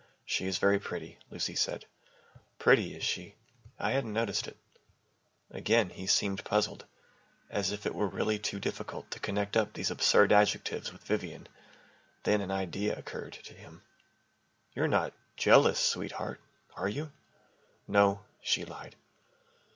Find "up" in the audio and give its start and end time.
9.55-9.73